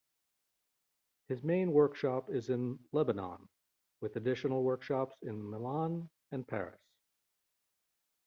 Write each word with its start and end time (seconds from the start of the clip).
His 1.27 1.43
main 1.43 1.73
workshop 1.73 2.31
is 2.31 2.49
in 2.49 2.79
Lebanon, 2.91 3.47
with 3.99 4.15
additional 4.15 4.63
workshops 4.63 5.21
in 5.21 5.47
Milan 5.47 6.09
and 6.31 6.47
Paris. 6.47 6.81